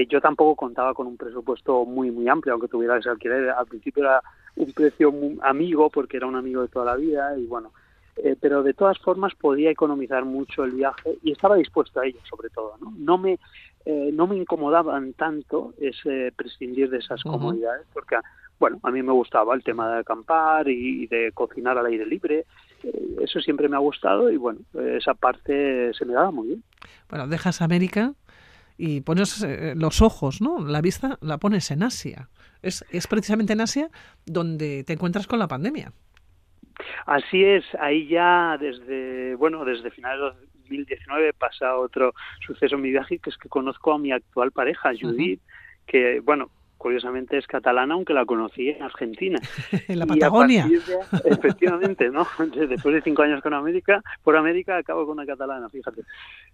yo 0.07 0.21
tampoco 0.21 0.55
contaba 0.55 0.93
con 0.93 1.07
un 1.07 1.17
presupuesto 1.17 1.83
muy, 1.83 2.09
muy 2.09 2.29
amplio, 2.29 2.53
aunque 2.53 2.69
tuviera 2.69 2.97
ese 2.97 3.09
alquiler. 3.09 3.49
Al 3.49 3.67
principio 3.67 4.03
era 4.03 4.21
un 4.55 4.71
precio 4.71 5.13
amigo 5.41 5.89
porque 5.89 6.15
era 6.15 6.27
un 6.27 6.37
amigo 6.37 6.61
de 6.61 6.69
toda 6.69 6.85
la 6.85 6.95
vida 6.95 7.37
y 7.37 7.45
bueno, 7.47 7.73
eh, 8.21 8.35
pero 8.39 8.63
de 8.63 8.73
todas 8.73 8.97
formas 8.99 9.33
podía 9.35 9.71
economizar 9.71 10.25
mucho 10.25 10.65
el 10.65 10.71
viaje 10.71 11.17
y 11.23 11.31
estaba 11.31 11.55
dispuesto 11.55 12.01
a 12.01 12.05
ello 12.05 12.19
sobre 12.29 12.49
todo 12.49 12.75
no 12.81 12.93
no 12.97 13.17
me 13.17 13.39
eh, 13.85 14.09
no 14.13 14.27
me 14.27 14.35
incomodaban 14.35 15.13
tanto 15.13 15.73
ese 15.79 16.33
prescindir 16.35 16.89
de 16.89 16.97
esas 16.97 17.23
comodidades 17.23 17.87
porque 17.93 18.17
bueno 18.59 18.77
a 18.83 18.91
mí 18.91 19.01
me 19.03 19.13
gustaba 19.13 19.55
el 19.55 19.63
tema 19.63 19.93
de 19.93 19.99
acampar 19.99 20.67
y, 20.67 21.07
de 21.07 21.31
cocinar 21.33 21.77
al 21.77 21.85
aire 21.85 22.05
libre. 22.05 22.45
Eh, 22.83 23.15
eso 23.21 23.39
siempre 23.39 23.69
me 23.69 23.77
ha 23.77 23.79
gustado 23.79 24.29
y 24.29 24.35
bueno 24.35 24.59
esa 24.97 25.13
parte 25.13 25.93
se 25.93 26.05
me 26.05 26.13
daba 26.13 26.31
muy 26.31 26.47
bien. 26.47 26.63
Bueno 27.09 27.27
dejas 27.27 27.61
América 27.61 28.15
y 28.77 28.99
pones 28.99 29.45
los 29.75 30.01
ojos 30.01 30.41
no 30.41 30.59
la 30.59 30.81
vista 30.81 31.17
la 31.21 31.37
pones 31.37 31.71
en 31.71 31.83
Asia. 31.83 32.27
Es 32.61 32.83
es 32.91 33.07
precisamente 33.07 33.53
en 33.53 33.61
Asia 33.61 33.89
donde 34.25 34.83
te 34.83 34.91
encuentras 34.91 35.25
con 35.25 35.39
la 35.39 35.47
pandemia 35.47 35.93
Así 37.05 37.43
es, 37.43 37.65
ahí 37.79 38.07
ya 38.07 38.57
desde, 38.59 39.35
bueno, 39.35 39.65
desde 39.65 39.91
finales 39.91 40.35
de 40.35 40.47
2019 40.61 41.33
pasa 41.33 41.77
otro 41.77 42.13
suceso 42.45 42.75
en 42.75 42.81
mi 42.81 42.91
viaje, 42.91 43.19
que 43.19 43.29
es 43.29 43.37
que 43.37 43.49
conozco 43.49 43.93
a 43.93 43.99
mi 43.99 44.11
actual 44.11 44.51
pareja, 44.51 44.91
Judith, 44.99 45.41
que, 45.85 46.19
bueno, 46.21 46.49
curiosamente 46.79 47.37
es 47.37 47.45
catalana, 47.45 47.93
aunque 47.93 48.13
la 48.13 48.25
conocí 48.25 48.69
en 48.69 48.81
Argentina. 48.81 49.39
en 49.87 49.99
la 49.99 50.07
Patagonia. 50.07 50.67
efectivamente, 51.25 52.09
¿no? 52.09 52.25
Después 52.69 52.95
de 52.95 53.01
cinco 53.01 53.21
años 53.21 53.43
con 53.43 53.53
América, 53.53 54.01
por 54.23 54.35
América 54.35 54.77
acabo 54.77 55.05
con 55.05 55.19
una 55.19 55.27
catalana, 55.27 55.69
fíjate. 55.69 56.01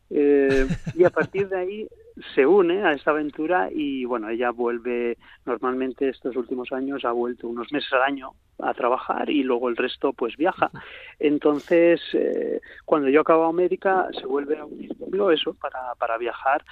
Eh, 0.09 0.67
y 0.95 1.03
a 1.03 1.09
partir 1.09 1.47
de 1.47 1.57
ahí 1.57 1.87
se 2.33 2.45
une 2.45 2.83
a 2.83 2.93
esta 2.93 3.11
aventura 3.11 3.69
y 3.71 4.05
bueno, 4.05 4.29
ella 4.29 4.51
vuelve 4.51 5.17
normalmente 5.45 6.09
estos 6.09 6.35
últimos 6.35 6.71
años 6.71 7.03
ha 7.03 7.11
vuelto 7.11 7.47
unos 7.47 7.71
meses 7.71 7.91
al 7.93 8.03
año 8.03 8.31
a 8.59 8.73
trabajar 8.73 9.29
y 9.29 9.43
luego 9.43 9.67
el 9.67 9.75
resto 9.75 10.13
pues 10.13 10.37
viaja. 10.37 10.71
Entonces, 11.19 12.01
eh, 12.13 12.61
cuando 12.85 13.09
yo 13.09 13.21
acabo 13.21 13.43
América 13.43 14.07
se 14.17 14.25
vuelve 14.25 14.57
a 14.57 14.65
unir 14.65 14.95
eso 15.31 15.53
para, 15.53 15.95
para 15.97 16.17
viajar 16.17 16.63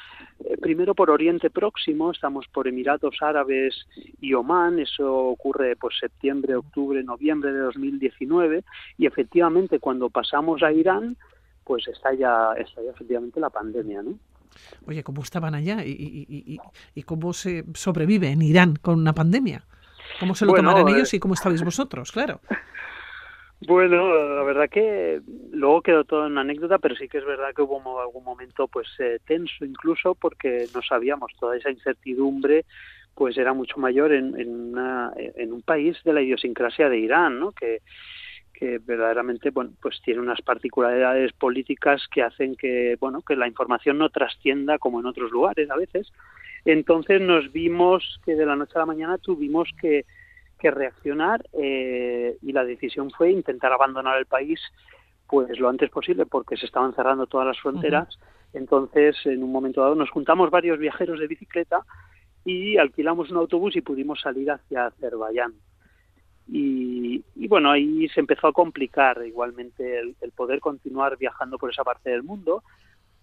eh, 0.43 0.57
primero 0.57 0.93
por 0.93 1.09
Oriente 1.09 1.49
Próximo, 1.49 2.11
estamos 2.11 2.45
por 2.47 2.67
Emiratos 2.67 3.15
Árabes 3.21 3.87
y 4.19 4.33
Omán, 4.33 4.79
eso 4.79 5.13
ocurre 5.15 5.75
pues 5.75 5.95
septiembre, 5.99 6.55
octubre, 6.55 7.01
noviembre 7.03 7.53
de 7.53 7.59
2019 7.59 8.63
y 8.97 9.05
efectivamente 9.05 9.79
cuando 9.79 10.09
pasamos 10.09 10.61
a 10.61 10.71
Irán 10.71 11.15
pues 11.63 11.87
está 11.87 12.13
ya, 12.13 12.53
está 12.57 12.81
ya 12.81 12.91
efectivamente 12.91 13.39
la 13.39 13.49
pandemia, 13.49 14.01
¿no? 14.03 14.19
Oye, 14.87 15.03
¿cómo 15.03 15.21
estaban 15.21 15.55
allá 15.55 15.83
y, 15.85 16.59
y, 16.95 17.03
cómo 17.03 17.33
se 17.33 17.65
sobrevive 17.73 18.29
en 18.29 18.41
Irán 18.41 18.75
con 18.75 18.99
una 18.99 19.13
pandemia? 19.13 19.65
¿Cómo 20.19 20.35
se 20.35 20.45
lo 20.45 20.53
tomaron 20.53 20.89
ellos 20.89 21.13
y 21.13 21.19
cómo 21.19 21.33
estabais 21.33 21.63
vosotros? 21.63 22.11
Claro. 22.11 22.41
Bueno, 23.65 24.13
la 24.35 24.43
verdad 24.43 24.69
que 24.69 25.21
luego 25.53 25.81
quedó 25.81 26.03
todo 26.03 26.27
en 26.27 26.37
anécdota, 26.37 26.79
pero 26.79 26.95
sí 26.95 27.07
que 27.07 27.19
es 27.19 27.25
verdad 27.25 27.53
que 27.55 27.61
hubo 27.61 28.01
algún 28.01 28.25
momento 28.25 28.67
pues 28.67 28.89
eh, 28.99 29.19
tenso 29.25 29.63
incluso 29.63 30.15
porque 30.15 30.65
no 30.75 30.81
sabíamos 30.81 31.31
toda 31.39 31.55
esa 31.55 31.71
incertidumbre 31.71 32.65
pues 33.15 33.37
era 33.37 33.53
mucho 33.53 33.77
mayor 33.77 34.11
en, 34.11 34.37
en, 34.37 34.75
en 35.15 35.53
un 35.53 35.61
país 35.61 35.97
de 36.03 36.11
la 36.13 36.21
idiosincrasia 36.21 36.89
de 36.89 36.97
Irán, 36.97 37.39
¿no? 37.39 37.51
Que, 37.53 37.81
que 38.53 38.77
verdaderamente 38.77 39.49
bueno 39.49 39.71
pues 39.81 40.01
tiene 40.03 40.21
unas 40.21 40.41
particularidades 40.41 41.33
políticas 41.33 42.07
que 42.13 42.21
hacen 42.21 42.55
que 42.55 42.97
bueno 42.99 43.21
que 43.21 43.35
la 43.35 43.47
información 43.47 43.97
no 43.97 44.09
trascienda 44.09 44.77
como 44.77 44.99
en 44.99 45.05
otros 45.05 45.31
lugares 45.31 45.69
a 45.69 45.75
veces. 45.75 46.11
Entonces 46.65 47.19
nos 47.19 47.51
vimos 47.51 48.21
que 48.23 48.35
de 48.35 48.45
la 48.45 48.55
noche 48.55 48.73
a 48.75 48.79
la 48.79 48.85
mañana 48.85 49.17
tuvimos 49.17 49.69
que, 49.81 50.05
que 50.57 50.71
reaccionar 50.71 51.43
eh, 51.53 52.37
y 52.41 52.53
la 52.53 52.63
decisión 52.63 53.11
fue 53.11 53.31
intentar 53.31 53.73
abandonar 53.73 54.17
el 54.17 54.25
país 54.25 54.61
pues 55.27 55.59
lo 55.59 55.67
antes 55.67 55.89
posible 55.89 56.25
porque 56.25 56.55
se 56.55 56.65
estaban 56.65 56.93
cerrando 56.93 57.27
todas 57.27 57.47
las 57.47 57.59
fronteras. 57.59 58.17
Entonces 58.53 59.17
en 59.25 59.43
un 59.43 59.51
momento 59.51 59.81
dado 59.81 59.95
nos 59.95 60.11
juntamos 60.11 60.51
varios 60.51 60.79
viajeros 60.79 61.19
de 61.19 61.27
bicicleta 61.27 61.81
y 62.45 62.77
alquilamos 62.77 63.31
un 63.31 63.37
autobús 63.37 63.75
y 63.75 63.81
pudimos 63.81 64.21
salir 64.21 64.51
hacia 64.51 64.87
Azerbaiyán. 64.87 65.53
Y, 66.47 67.02
bueno, 67.35 67.71
ahí 67.71 68.07
se 68.09 68.19
empezó 68.19 68.47
a 68.47 68.53
complicar 68.53 69.21
igualmente 69.25 69.99
el, 69.99 70.31
poder 70.35 70.59
continuar 70.59 71.17
viajando 71.17 71.57
por 71.57 71.71
esa 71.71 71.83
parte 71.83 72.09
del 72.09 72.23
mundo, 72.23 72.63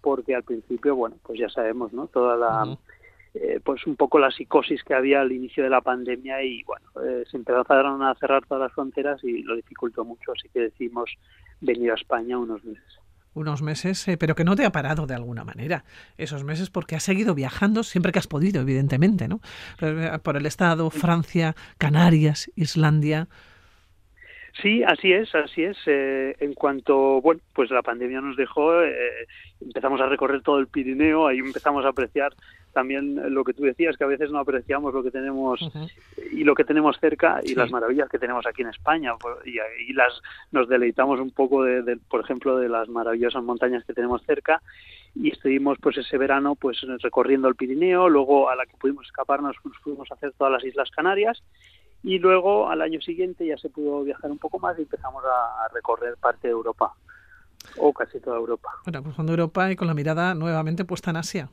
porque 0.01 0.35
al 0.35 0.43
principio, 0.43 0.95
bueno, 0.95 1.17
pues 1.23 1.39
ya 1.39 1.49
sabemos, 1.49 1.93
¿no? 1.93 2.07
Toda 2.07 2.35
la... 2.35 2.77
Eh, 3.33 3.61
pues 3.63 3.87
un 3.87 3.95
poco 3.95 4.19
la 4.19 4.29
psicosis 4.29 4.83
que 4.83 4.93
había 4.93 5.21
al 5.21 5.31
inicio 5.31 5.63
de 5.63 5.69
la 5.69 5.79
pandemia 5.79 6.43
y 6.43 6.63
bueno, 6.63 6.85
eh, 7.01 7.23
se 7.31 7.37
empezaron 7.37 8.03
a 8.03 8.13
cerrar 8.15 8.45
todas 8.45 8.63
las 8.63 8.73
fronteras 8.73 9.23
y 9.23 9.41
lo 9.43 9.55
dificultó 9.55 10.03
mucho, 10.03 10.33
así 10.33 10.49
que 10.49 10.59
decidimos 10.59 11.09
venir 11.61 11.91
a 11.91 11.95
España 11.95 12.37
unos 12.37 12.61
meses 12.65 12.99
unos 13.33 13.61
meses, 13.61 14.07
eh, 14.07 14.17
pero 14.17 14.35
que 14.35 14.43
no 14.43 14.55
te 14.55 14.65
ha 14.65 14.71
parado 14.71 15.07
de 15.07 15.15
alguna 15.15 15.43
manera 15.43 15.85
esos 16.17 16.43
meses 16.43 16.69
porque 16.69 16.95
has 16.95 17.03
seguido 17.03 17.33
viajando 17.33 17.83
siempre 17.83 18.11
que 18.11 18.19
has 18.19 18.27
podido, 18.27 18.61
evidentemente, 18.61 19.27
¿no? 19.27 19.39
Por 20.23 20.37
el 20.37 20.45
Estado, 20.45 20.89
Francia, 20.89 21.55
Canarias, 21.77 22.51
Islandia. 22.55 23.27
Sí, 24.61 24.83
así 24.83 25.13
es, 25.13 25.33
así 25.33 25.63
es. 25.63 25.77
Eh, 25.85 26.35
en 26.39 26.53
cuanto, 26.53 27.21
bueno, 27.21 27.41
pues 27.53 27.71
la 27.71 27.81
pandemia 27.81 28.21
nos 28.21 28.35
dejó, 28.35 28.83
eh, 28.83 29.27
empezamos 29.61 30.01
a 30.01 30.07
recorrer 30.07 30.41
todo 30.41 30.59
el 30.59 30.67
Pirineo, 30.67 31.27
ahí 31.27 31.39
empezamos 31.39 31.85
a 31.85 31.89
apreciar 31.89 32.33
también 32.73 33.33
lo 33.33 33.43
que 33.43 33.53
tú 33.53 33.63
decías, 33.63 33.97
que 33.97 34.03
a 34.03 34.07
veces 34.07 34.31
no 34.31 34.39
apreciamos 34.39 34.93
lo 34.93 35.03
que 35.03 35.11
tenemos 35.11 35.59
y 36.31 36.43
lo 36.43 36.55
que 36.55 36.63
tenemos 36.63 36.97
cerca 36.99 37.41
y 37.43 37.53
las 37.53 37.69
maravillas 37.69 38.07
que 38.09 38.19
tenemos 38.19 38.45
aquí 38.47 38.61
en 38.61 38.69
España. 38.69 39.13
Y, 39.45 39.59
ahí 39.59 39.93
las, 39.93 40.21
nos 40.51 40.69
deleitamos 40.69 41.19
un 41.19 41.31
poco, 41.31 41.63
de, 41.63 41.97
por 42.09 42.21
ejemplo, 42.21 42.57
de 42.57 42.69
las 42.69 42.87
maravillosas 42.87 43.43
montañas 43.43 43.83
que 43.83 43.93
tenemos 43.93 44.21
cerca 44.25 44.61
y 45.13 45.31
estuvimos 45.31 45.77
pues 45.81 45.97
ese 45.97 46.17
verano 46.17 46.55
pues 46.55 46.79
recorriendo 47.01 47.49
el 47.49 47.55
Pirineo, 47.55 48.07
luego 48.07 48.49
a 48.49 48.55
la 48.55 48.65
que 48.65 48.77
pudimos 48.77 49.05
escaparnos 49.05 49.57
nos 49.65 49.77
fuimos 49.79 50.09
a 50.09 50.13
hacer 50.13 50.31
todas 50.37 50.53
las 50.53 50.63
Islas 50.63 50.89
Canarias 50.91 51.43
y 52.03 52.19
luego 52.19 52.69
al 52.69 52.81
año 52.81 53.01
siguiente 53.01 53.45
ya 53.45 53.57
se 53.57 53.69
pudo 53.69 54.03
viajar 54.03 54.31
un 54.31 54.37
poco 54.37 54.59
más 54.59 54.77
y 54.79 54.83
empezamos 54.83 55.23
a, 55.23 55.67
recorrer 55.73 56.17
parte 56.17 56.47
de 56.47 56.51
Europa 56.51 56.93
o 57.77 57.93
casi 57.93 58.19
toda 58.19 58.37
Europa. 58.37 58.69
Bueno, 58.85 59.03
cruzando 59.03 59.31
Europa 59.31 59.71
y 59.71 59.75
con 59.75 59.87
la 59.87 59.93
mirada 59.93 60.33
nuevamente 60.33 60.83
puesta 60.83 61.11
en 61.11 61.17
Asia. 61.17 61.49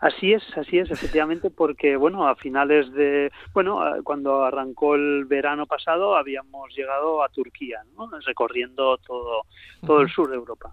Así 0.00 0.32
es, 0.32 0.42
así 0.56 0.78
es, 0.78 0.90
efectivamente, 0.90 1.50
porque 1.50 1.96
bueno, 1.96 2.28
a 2.28 2.36
finales 2.36 2.92
de, 2.92 3.32
bueno, 3.52 3.80
cuando 4.04 4.44
arrancó 4.44 4.94
el 4.94 5.24
verano 5.24 5.66
pasado 5.66 6.16
habíamos 6.16 6.74
llegado 6.74 7.22
a 7.22 7.28
Turquía, 7.28 7.82
¿no? 7.96 8.08
recorriendo 8.24 8.96
todo, 8.98 9.42
todo 9.84 10.00
el 10.00 10.08
sur 10.08 10.30
de 10.30 10.36
Europa. 10.36 10.72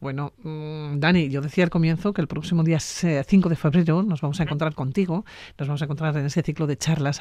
Bueno, 0.00 0.32
mm, 0.42 0.98
Dani, 0.98 1.28
yo 1.28 1.40
decía 1.40 1.64
al 1.64 1.70
comienzo 1.70 2.12
que 2.12 2.20
el 2.20 2.28
próximo 2.28 2.62
día 2.62 2.78
5 2.80 3.48
de 3.48 3.56
febrero 3.56 4.02
nos 4.02 4.20
vamos 4.20 4.40
a 4.40 4.42
encontrar 4.42 4.74
contigo, 4.74 5.24
nos 5.58 5.68
vamos 5.68 5.82
a 5.82 5.84
encontrar 5.84 6.16
en 6.16 6.26
ese 6.26 6.42
ciclo 6.42 6.66
de 6.66 6.76
charlas 6.76 7.20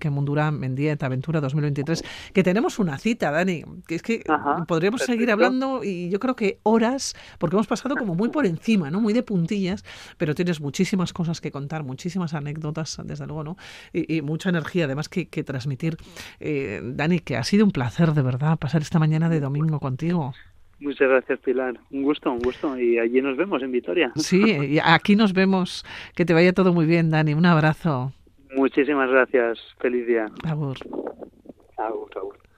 que 0.00 0.10
Mundura, 0.10 0.50
Mendieta, 0.50 1.06
Aventura 1.06 1.40
2023, 1.40 2.04
que 2.32 2.42
tenemos 2.42 2.78
una 2.78 2.98
cita, 2.98 3.30
Dani, 3.30 3.64
que 3.86 3.94
es 3.96 4.02
que 4.02 4.24
podríamos 4.66 5.02
seguir 5.02 5.30
hablando 5.30 5.84
y 5.84 6.08
yo 6.10 6.18
creo 6.18 6.36
que 6.36 6.60
horas, 6.62 7.14
porque 7.38 7.56
hemos 7.56 7.66
pasado 7.66 7.96
como 7.96 8.14
muy 8.14 8.28
por 8.28 8.46
encima, 8.46 8.90
¿no? 8.90 9.00
Muy 9.00 9.12
de 9.12 9.22
puntillas, 9.22 9.84
pero 10.16 10.34
tienes 10.34 10.60
muchísimas 10.60 11.12
cosas 11.12 11.40
que 11.40 11.50
contar, 11.50 11.84
muchísimas 11.84 12.34
anécdotas, 12.34 12.98
desde 13.04 13.26
luego, 13.26 13.44
¿no? 13.44 13.56
Y, 13.92 14.22
mucha 14.22 14.48
energía 14.50 14.84
además 14.84 15.08
que, 15.08 15.26
transmitir. 15.44 15.96
Eh, 16.40 16.80
Dani, 16.82 17.20
que 17.20 17.36
ha 17.36 17.44
sido 17.44 17.64
un 17.64 17.70
placer 17.70 18.12
de 18.12 18.22
verdad 18.22 18.58
pasar 18.58 18.82
esta 18.82 18.98
mañana 18.98 19.28
de 19.28 19.40
domingo 19.40 19.80
contigo. 19.80 20.34
Muchas 20.80 21.08
gracias, 21.08 21.38
Pilar. 21.40 21.78
Un 21.90 22.02
gusto, 22.02 22.30
un 22.30 22.38
gusto. 22.38 22.78
Y 22.78 22.98
allí 22.98 23.20
nos 23.20 23.36
vemos 23.36 23.62
en 23.62 23.72
Vitoria. 23.72 24.12
Sí, 24.16 24.78
aquí 24.84 25.16
nos 25.16 25.32
vemos. 25.32 25.84
Que 26.14 26.24
te 26.24 26.34
vaya 26.34 26.52
todo 26.52 26.72
muy 26.72 26.86
bien, 26.86 27.10
Dani. 27.10 27.34
Un 27.34 27.46
abrazo. 27.46 28.12
Muchísimas 28.54 29.10
gracias. 29.10 29.58
Feliz 29.80 30.06
día. 30.06 30.26
Agur. 30.44 30.76
Agur, 31.76 32.10
agur. 32.16 32.38